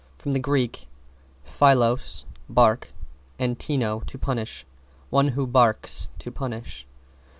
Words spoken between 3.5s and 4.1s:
tino,